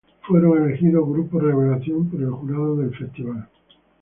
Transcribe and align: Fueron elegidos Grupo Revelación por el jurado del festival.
Fueron 0.23 0.65
elegidos 0.65 1.07
Grupo 1.07 1.39
Revelación 1.39 2.09
por 2.09 2.19
el 2.23 2.31
jurado 2.31 2.75
del 2.75 2.97
festival. 2.97 3.47